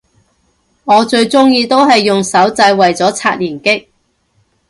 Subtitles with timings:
[0.83, 3.85] 我最鍾意都係用手掣為咗刷連擊